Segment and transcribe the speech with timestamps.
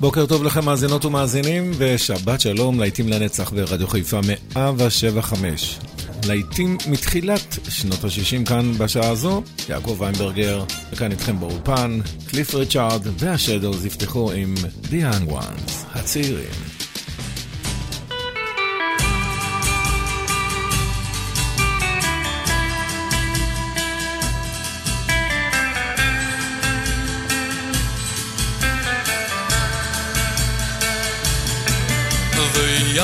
[0.00, 4.20] בוקר טוב לכם מאזינות ומאזינים, ושבת שלום, להיטים לנצח ברדיו חיפה
[4.56, 5.78] 175.
[6.26, 11.98] להיטים מתחילת שנות ה-60 כאן בשעה הזו, יעקב ויינברגר, וכאן איתכם באולפן,
[12.28, 14.54] קליף ריצ'ארד והשדוז יפתחו עם
[14.84, 16.77] The Young Ones, הצעירים.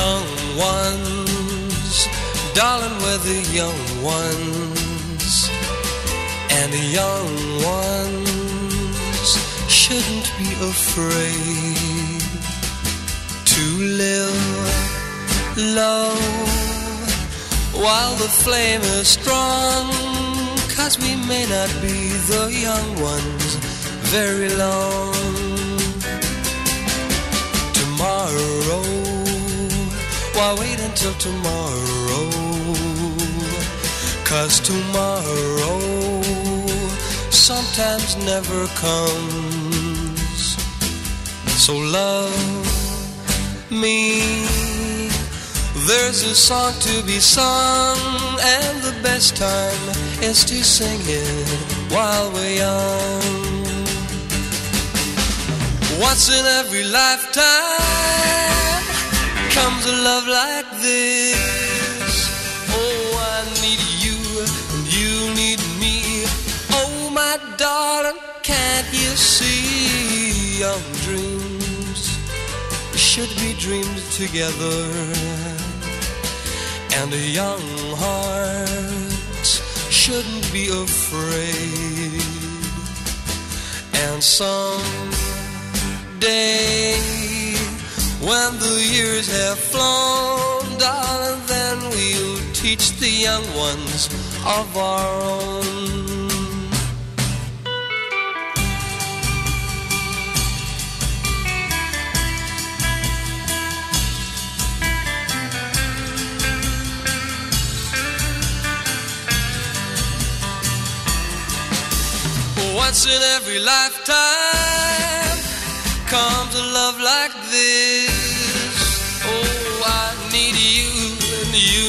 [0.01, 2.07] Young ones,
[2.53, 5.49] darling, we're the young ones,
[6.57, 7.31] and the young
[7.77, 9.29] ones
[9.79, 12.21] shouldn't be afraid
[13.53, 13.65] to
[14.03, 14.41] live
[15.79, 16.11] low
[17.85, 19.85] while the flame is strong.
[20.75, 21.97] Cause we may not be
[22.31, 23.49] the young ones
[24.11, 25.44] very long.
[30.35, 32.29] Why wait until tomorrow?
[34.25, 36.21] Cause tomorrow
[37.31, 40.57] sometimes never comes.
[41.63, 42.35] So love
[43.71, 44.45] me.
[45.87, 47.97] There's a song to be sung,
[48.41, 49.83] and the best time
[50.21, 51.47] is to sing it
[51.93, 53.65] while we're young.
[56.01, 58.24] Once in every lifetime
[59.55, 62.13] comes a love like this.
[62.77, 63.05] Oh,
[63.35, 64.19] I need you
[64.73, 65.95] and you need me.
[66.79, 70.59] Oh, my darling, can't you see?
[70.59, 72.01] Young dreams
[73.09, 74.81] should be dreamed together,
[76.99, 77.65] and a young
[78.03, 79.45] heart
[80.01, 82.21] shouldn't be afraid.
[84.03, 84.75] And someday
[88.25, 94.09] when the years have flown, darling, then we'll teach the young ones
[94.43, 95.85] of our own.
[112.75, 114.95] Once in every lifetime
[116.07, 118.14] comes a love like this.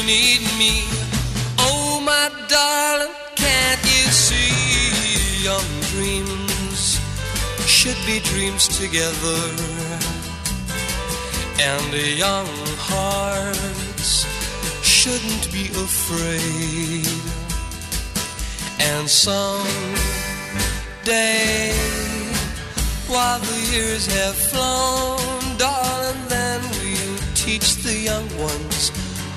[0.06, 0.84] Need me.
[1.58, 5.42] Oh, my darling, can't you see?
[5.42, 7.00] Young dreams
[7.66, 9.42] should be dreams together,
[11.58, 12.46] and young
[12.88, 14.26] hearts
[14.82, 17.06] shouldn't be afraid.
[18.78, 19.66] And some
[21.02, 21.74] day,
[23.08, 28.92] while the years have flown, darling, then we'll teach the young ones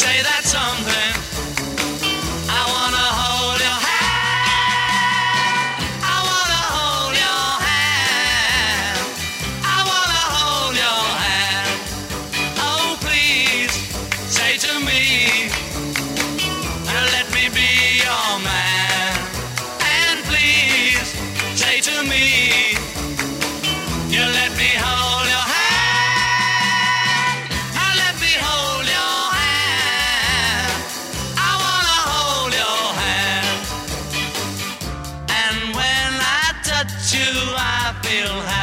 [0.00, 0.39] say that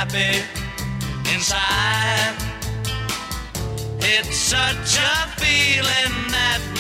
[0.10, 2.36] happy inside.
[4.00, 6.77] It's such a feeling that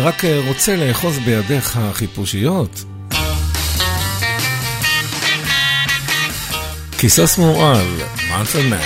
[0.00, 2.84] אני רק רוצה לאחוז בידיך החיפושיות.
[6.98, 7.86] כיסוס מורעל,
[8.28, 8.80] מונטלמן.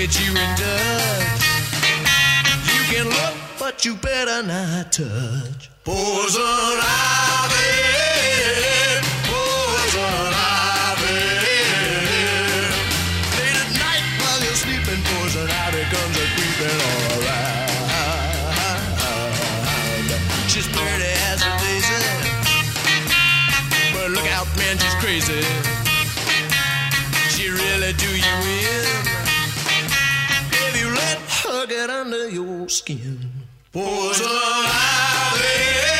[0.00, 1.42] Get you in touch.
[2.72, 5.60] You can look, but you better not touch.
[5.84, 6.74] Poison
[7.40, 8.15] Ivy.
[20.56, 22.00] she's pretty as a daisy.
[23.92, 25.42] But look out, man, she's crazy.
[27.34, 28.86] She really do you in
[30.64, 33.18] if you let her get under your skin.
[33.70, 35.95] Poison Ivy.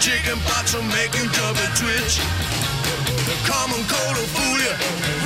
[0.00, 2.16] Chicken pox will make your drop twitch.
[3.28, 4.72] The common cold will fool you.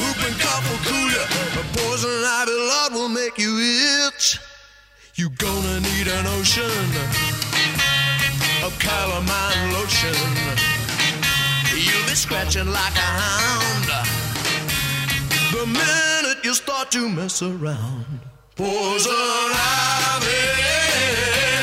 [0.02, 1.24] Whooping cough will cool you.
[1.60, 3.56] A poison ivy lot will make you
[4.08, 4.40] itch.
[5.14, 6.90] You gonna need an ocean
[8.64, 10.12] of calamine lotion.
[11.70, 13.86] You'll be scratching like a hound.
[15.52, 18.06] The minute you start to mess around,
[18.56, 21.53] poison ivy.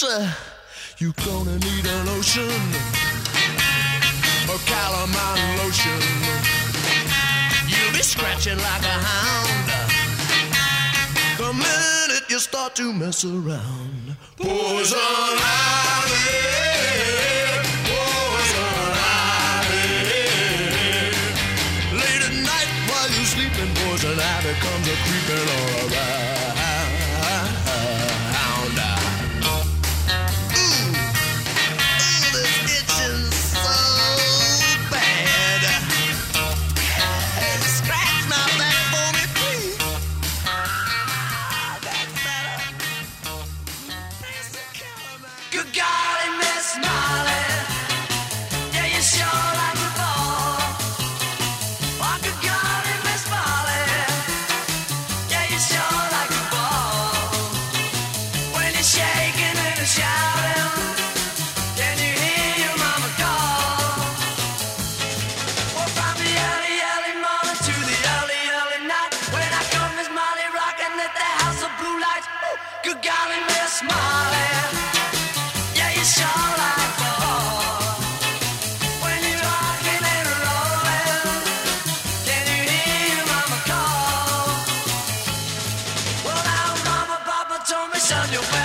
[0.00, 0.34] pizza,
[0.98, 2.48] you're gonna need a lotion,
[4.48, 6.00] a calamine lotion.
[7.68, 9.70] You'll be scratching like a hound
[11.38, 14.16] the minute you start to mess around.
[14.36, 16.79] Poison Ivy.
[88.12, 88.59] on your way.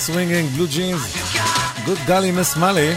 [0.00, 1.00] הסווינגינג, בלו ג'ינס,
[1.84, 2.94] גוד גלי מס מאלי.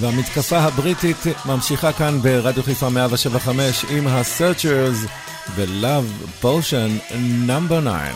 [0.00, 5.08] והמתקפה הבריטית ממשיכה כאן ברדיו חיפה 175 עם ה-searchers
[5.54, 7.14] ו-love potion
[7.46, 8.14] number 9.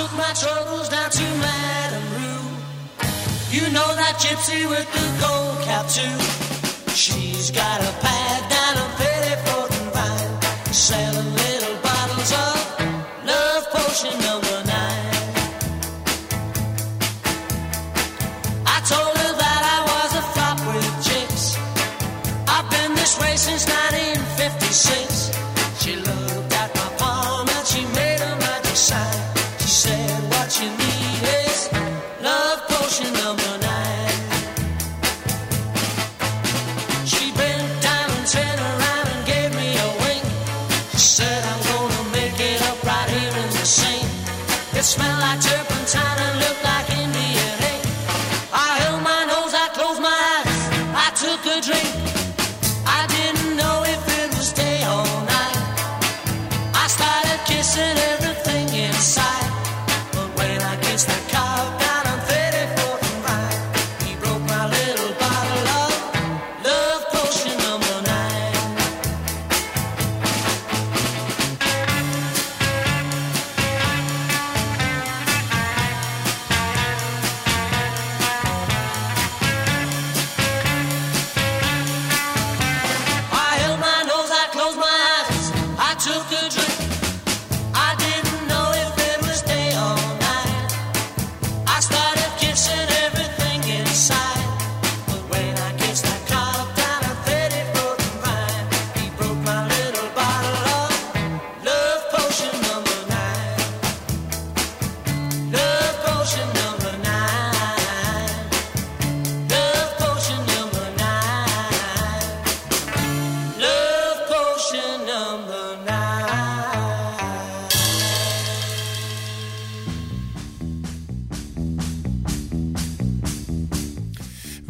[0.00, 2.46] Took my troubles down to Madame Rue.
[3.56, 6.16] You know that gypsy with the gold cap too.
[7.02, 7.92] She's got a
[13.96, 14.55] ocean away.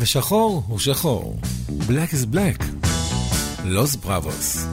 [0.07, 1.39] ושחור הוא שחור,
[1.69, 2.65] black is black,
[3.65, 4.67] לוס בראבוס.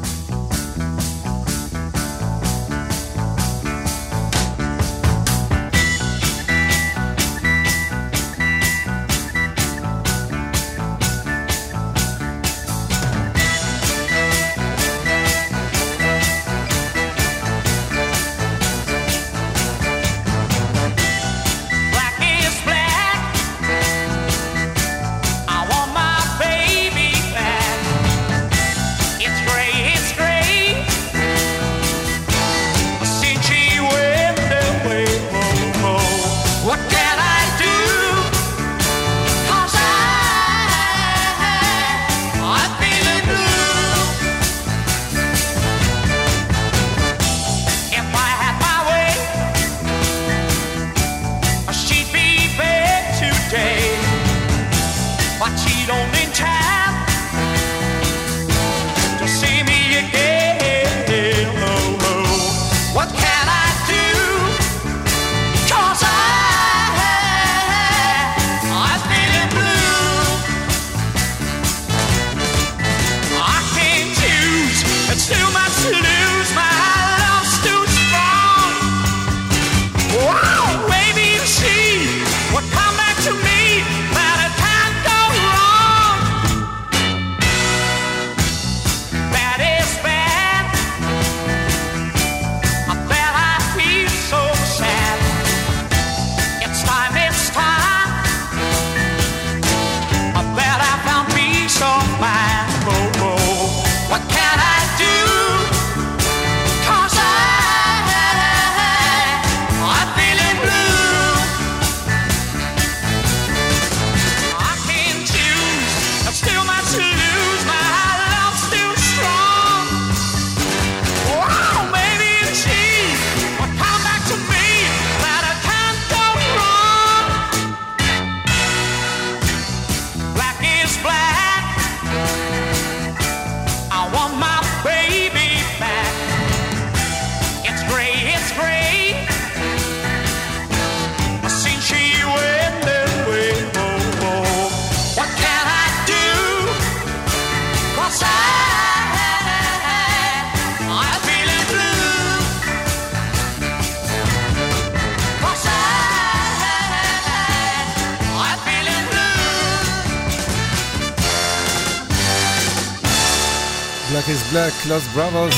[164.82, 165.54] is Black, Lost Bravos.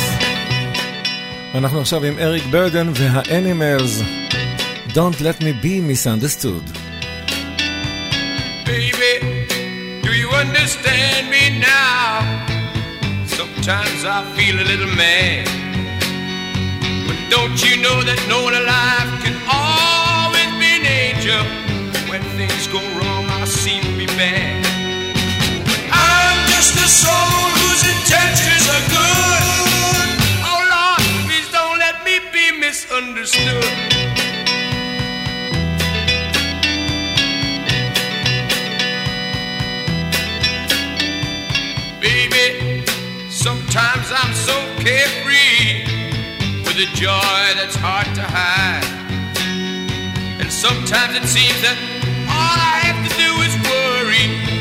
[1.55, 4.01] ואנחנו עכשיו עם אריק ברדן והאנימלס.
[4.88, 6.64] Don't let me be misunderstood.
[8.66, 9.12] Baby,
[10.03, 12.09] do you understand me now?
[13.38, 15.47] Sometimes I feel a little mad.
[17.07, 21.43] But don't you know that no one alive can always be an angel?
[22.11, 24.61] When things go wrong, I seem to be bad.
[25.93, 29.44] I'm just a soul whose intentions are good.
[30.48, 33.66] Oh Lord, please don't let me be misunderstood.
[42.00, 42.86] Baby,
[43.30, 45.84] sometimes I'm so carefree
[46.64, 48.86] with a joy that's hard to hide.
[50.40, 51.78] And sometimes it seems that
[52.30, 54.55] all I have to do is worry,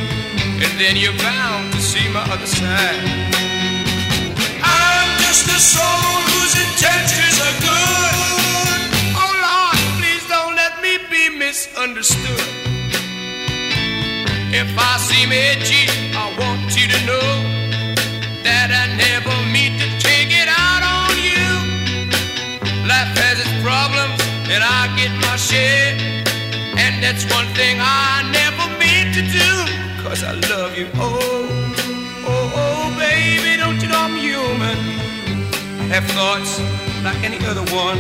[0.65, 3.05] and then you're bound to see my other side.
[4.65, 8.15] I'm just a soul whose intentions are good.
[9.23, 12.49] Oh Lord, please don't let me be misunderstood.
[14.57, 15.85] If I seem edgy,
[16.17, 17.29] I want you to know
[18.47, 21.45] that I never mean to take it out on you.
[22.89, 24.17] Life has its problems,
[24.49, 25.93] and I get my share.
[26.79, 29.51] And that's one thing I never mean to do,
[30.15, 30.87] cause I love you.
[30.95, 31.11] Oh,
[32.27, 34.79] oh, oh, baby, don't you know I'm human?
[35.91, 36.61] Have thoughts
[37.03, 37.99] like any other one.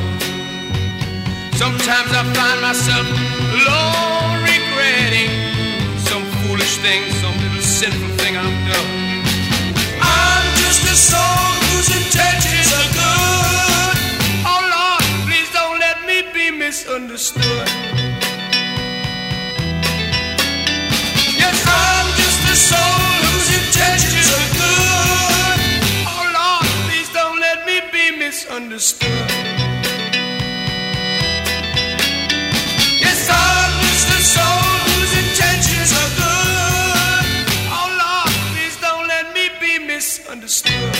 [1.59, 3.07] Sometimes I find myself
[3.59, 5.33] alone regretting
[6.07, 8.91] some foolish thing, some little sinful thing I've done.
[9.99, 13.97] I'm just a soul whose intentions are good.
[14.53, 18.14] Oh Lord, please don't let me be misunderstood.
[28.75, 29.09] Misunderstood.
[32.99, 37.27] Yes, a soul whose intentions are good.
[37.71, 40.97] Oh Lord, please don't let me be misunderstood.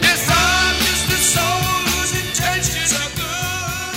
[0.00, 3.94] Yes, a soul whose intentions are good.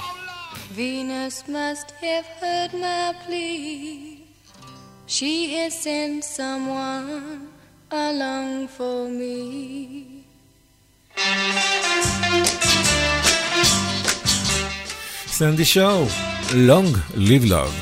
[0.00, 0.58] Oh Lord.
[0.70, 4.24] Venus must have heard my plea.
[5.06, 7.57] She has sent someone
[7.90, 10.24] along for me.
[15.26, 16.06] Sandie Shaw,
[16.54, 17.74] long live love.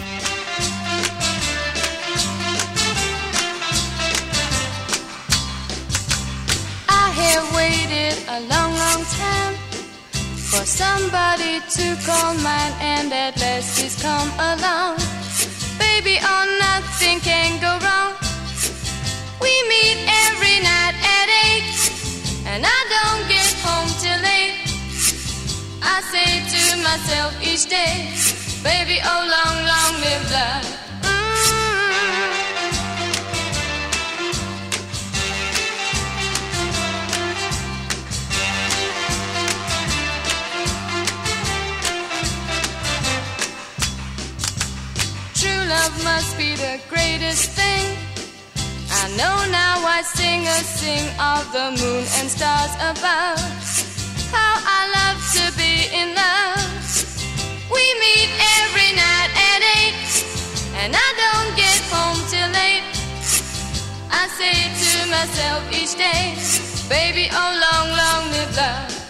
[6.88, 9.54] I have waited a long, long time
[10.36, 14.98] for somebody to call mine, and at last he's come along.
[15.78, 18.25] Baby, oh, nothing can go wrong.
[19.46, 21.70] We meet every night at eight,
[22.50, 24.58] and I don't get home till eight.
[25.82, 28.10] I say to myself each day,
[28.64, 30.72] baby, oh, long, long live love.
[45.68, 48.05] Love must be the greatest thing.
[49.16, 53.40] I know now why singers sing of the moon and stars above.
[54.28, 56.84] How I love to be in love.
[57.72, 58.28] We meet
[58.60, 59.96] every night at eight,
[60.76, 62.84] and I don't get home till eight.
[64.12, 64.52] I say
[64.84, 66.36] to myself each day,
[66.90, 69.05] baby, oh long, long live love.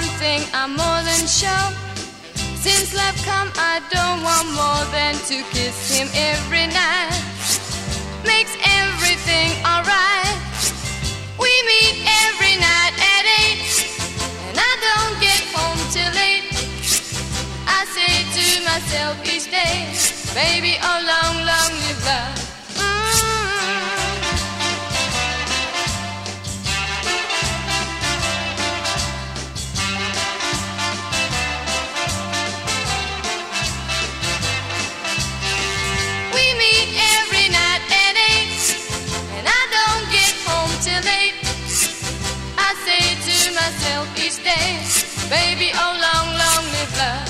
[0.00, 1.68] One thing I'm more than sure.
[2.64, 7.20] Since love come, I don't want more than to kiss him every night.
[8.24, 10.36] Makes everything alright.
[11.42, 13.60] We meet every night at eight,
[14.48, 16.48] and I don't get home till late.
[17.76, 19.76] I say to myself each day,
[20.32, 22.49] baby, oh long, long live love.
[43.54, 44.78] Myself each day,
[45.28, 47.29] baby, oh long, long live love.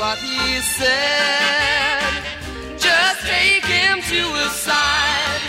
[0.00, 2.12] what he said.
[2.80, 5.42] Just take him to his side.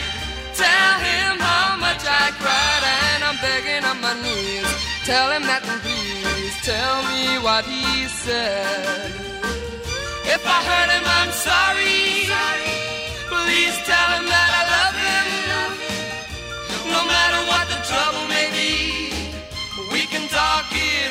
[0.53, 4.67] Tell him how much I cried and I'm begging on my knees.
[5.07, 9.07] Tell him that please tell me what he said.
[10.35, 12.27] If I hurt him, I'm sorry.
[13.31, 15.27] Please tell him that I love him.
[16.91, 18.71] No matter what the trouble may be,
[19.95, 21.10] we can talk it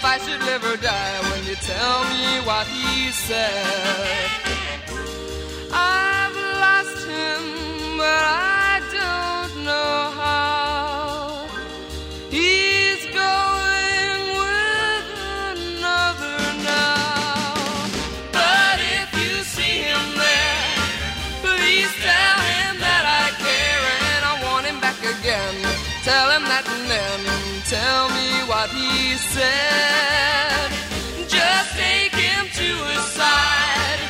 [0.00, 4.30] if I should live or die when you tell me what he said.
[5.70, 7.42] I've lost him,
[8.00, 11.48] but I don't know how.
[12.30, 15.06] He's going with
[15.52, 17.84] another now.
[18.32, 20.80] But if you see him there,
[21.44, 25.56] please tell him that I care and I want him back again.
[26.04, 27.29] Tell him that and then
[27.70, 30.70] tell me what he said.
[31.30, 34.00] Just take him to his side.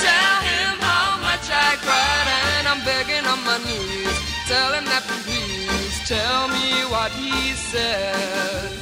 [0.00, 4.16] Tell him how much I cried and I'm begging on my knees.
[4.48, 8.72] Tell him that please tell me what he said.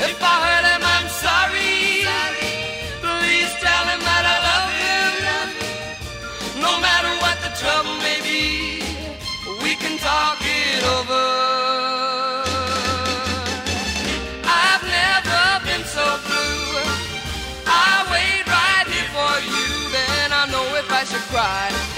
[0.00, 2.08] If I hurt him, I'm sorry.
[3.04, 5.46] Please tell him that I love him.
[6.64, 8.80] No matter what the trouble may be,
[9.62, 11.35] we can talk it over.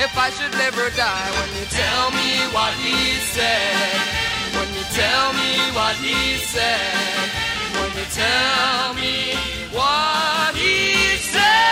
[0.08, 1.30] if I should never die.
[1.38, 2.96] When you tell me what he
[3.34, 4.00] said,
[4.56, 6.18] when you tell me what he
[6.54, 7.28] said,
[7.76, 9.14] when you tell me
[9.76, 10.76] what he
[11.32, 11.68] said.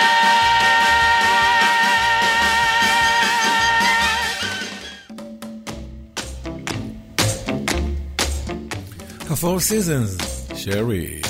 [9.36, 10.16] Four Seasons,
[10.56, 11.25] Sherry.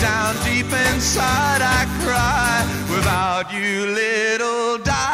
[0.00, 2.62] down deep inside I cry
[2.94, 5.11] without you, little darling.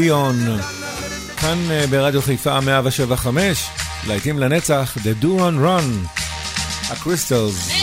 [0.00, 0.36] דיון,
[1.36, 3.66] כאן אה, ברדיו חיפה 175,
[4.06, 6.08] להיטים לנצח, The Do on Run,
[6.90, 7.73] הקריסטלס.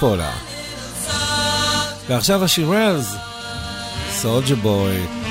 [0.00, 0.32] פולה.
[2.08, 3.16] ועכשיו השירז,
[4.10, 5.25] סולג'ה בוי.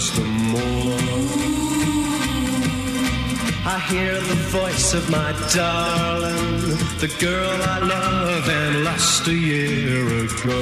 [0.00, 0.96] just a more.
[3.66, 6.60] I hear the voice of my darling,
[7.04, 10.60] the girl I love and lost a year ago.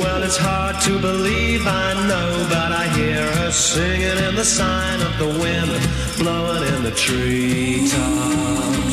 [0.00, 5.02] Well, it's hard to believe, I know, but I hear her singing in the sign
[5.02, 5.72] of the wind,
[6.16, 8.89] blowing in the treetop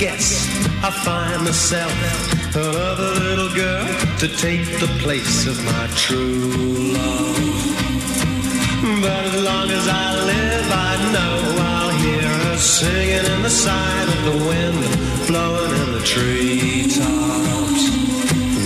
[0.00, 0.48] I guess
[0.82, 1.92] I'll find myself
[2.56, 3.86] another little girl
[4.20, 7.36] to take the place of my true love.
[9.02, 14.08] But as long as I live, I know I'll hear her singing in the side
[14.08, 14.80] of the wind,
[15.26, 17.84] blowing in the treetops,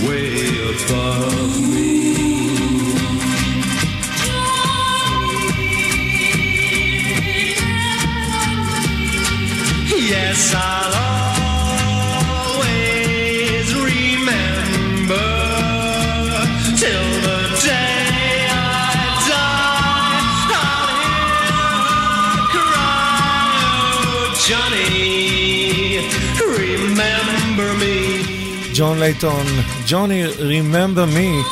[0.07, 0.39] way
[0.71, 1.85] above me.
[10.07, 10.74] Yes, I'll
[28.77, 29.45] ג'ון לייטון,
[29.87, 31.45] ג'וני, Remember Me.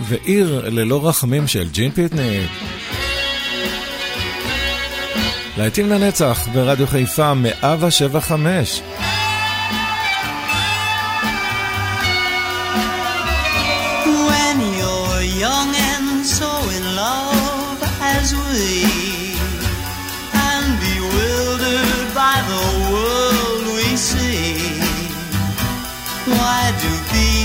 [0.00, 2.40] ועיר ללא רחמים של ג'ין פיטני.
[5.58, 8.82] להיטים לנצח ברדיו חיפה 175.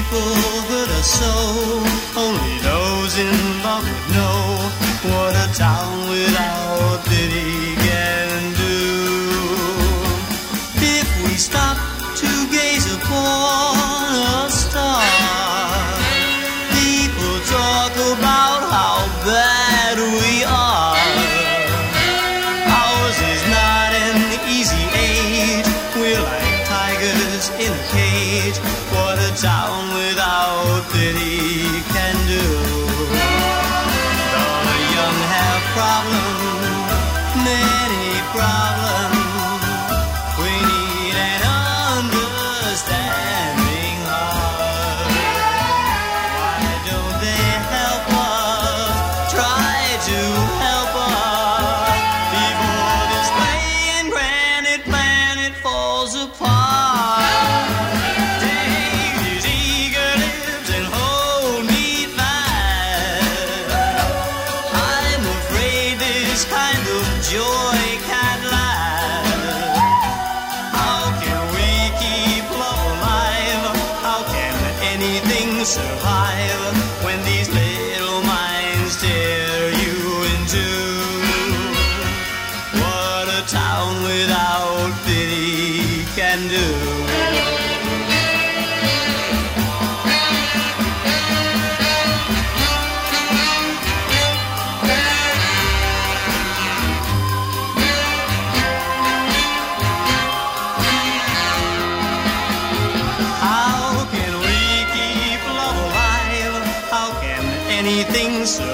[0.10, 1.34] People hurt us so?
[2.20, 4.58] Only those in love know
[5.12, 5.36] what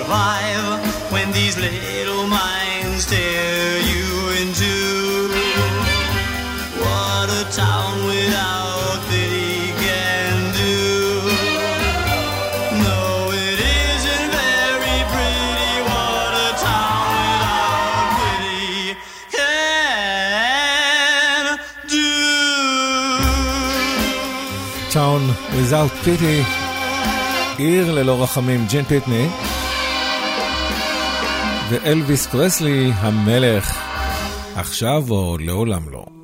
[0.04, 0.78] survive
[1.12, 4.06] when these little minds tear you
[4.40, 5.28] in two?
[6.84, 10.34] What a town without pity can
[10.64, 10.78] do.
[12.86, 13.00] No,
[13.46, 15.72] it isn't very pretty.
[15.90, 18.96] What a town without pity
[19.36, 21.44] can
[21.96, 22.10] do.
[24.98, 25.22] Town
[25.56, 26.38] Without Pity,
[27.58, 29.28] עיר ללא רחמים, ג'ין פיטני,
[31.69, 33.79] ואלוויס פרסלי, המלך,
[34.55, 36.14] עכשיו או לעולם לא.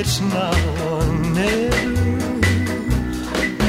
[0.00, 0.54] It's now
[0.90, 1.90] or never.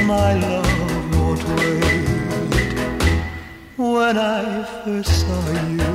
[0.06, 0.72] My love
[1.16, 2.70] won't wait.
[3.76, 5.44] When I first saw
[5.76, 5.94] you,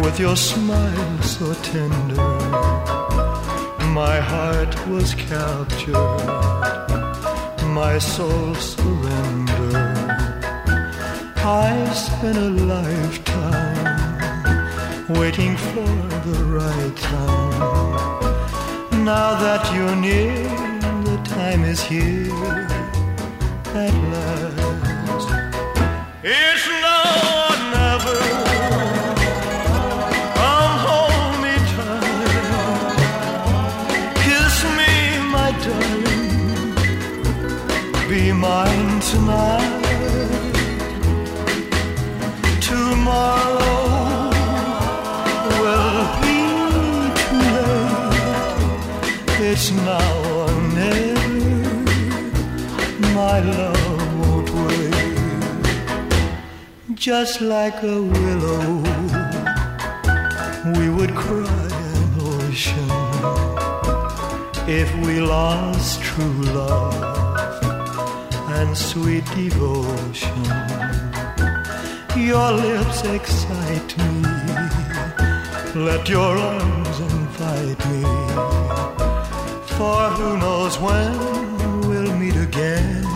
[0.00, 2.38] with your smile so tender,
[4.00, 5.96] my heart was captured,
[7.80, 9.74] my soul surrendered.
[11.44, 13.88] I spent a lifetime
[15.18, 15.90] waiting for
[16.28, 17.91] the right time.
[19.04, 20.44] Now that you're near,
[21.02, 22.68] the time is here
[23.74, 25.28] at last.
[26.22, 28.20] It's now or never.
[30.38, 32.96] Come hold me tight.
[34.22, 34.92] Kiss me,
[35.34, 36.74] my darling.
[38.08, 38.71] Be my
[49.70, 51.28] Now or never.
[53.14, 54.94] My love won't wait.
[56.94, 58.82] Just like a willow,
[60.76, 62.90] we would cry an ocean
[64.68, 67.62] if we lost true love
[68.58, 70.42] and sweet devotion.
[72.16, 74.22] Your lips excite me.
[75.76, 78.81] Let your arms invite me.
[79.82, 81.10] For who knows when
[81.88, 83.11] we'll meet again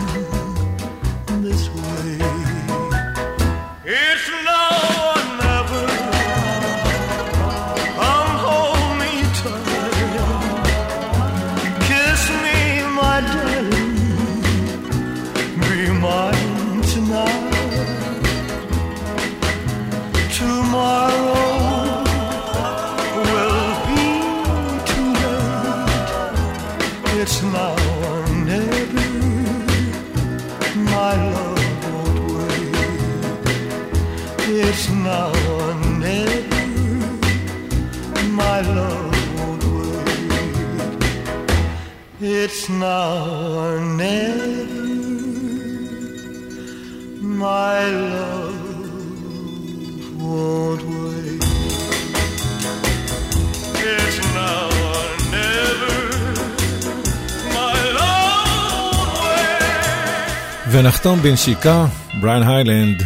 [61.17, 61.85] ונחתום בנשיקה,
[62.21, 63.03] בריין היילנד,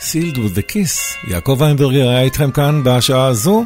[0.00, 1.30] סילד with the kiss.
[1.30, 3.64] יעקב איינברגר היה איתכם כאן בשעה הזו.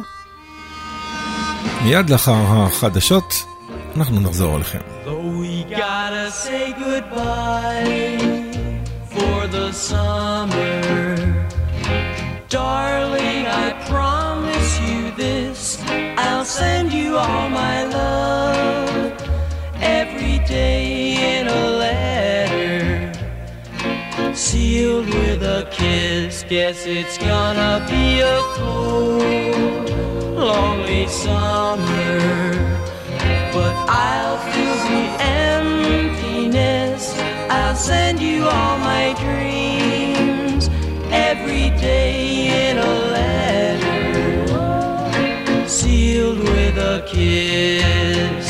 [1.83, 3.33] מיד לאחר החדשות,
[3.95, 4.79] אנחנו נחזור אליכם.
[12.57, 15.59] Darling, I promise you this.
[16.25, 18.18] I'll send you all my love
[24.59, 26.43] Sealed with a kiss.
[26.43, 29.89] Guess it's gonna be a cold,
[30.35, 32.19] lonely summer
[33.53, 35.05] but I'll fill the
[35.47, 37.03] emptiness.
[37.49, 40.69] I'll send you all my dreams
[41.09, 44.47] every day in a letter,
[45.69, 48.48] sealed with a kiss.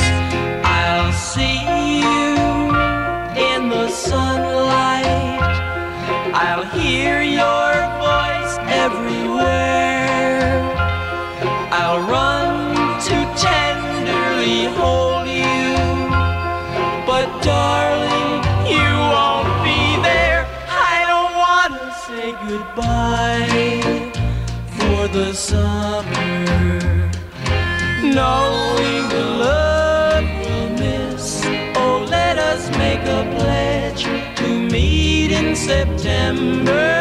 [36.29, 36.98] September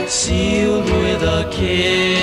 [0.07, 2.14] Sealed with a kiss.